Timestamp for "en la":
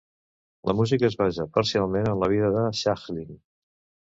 2.13-2.31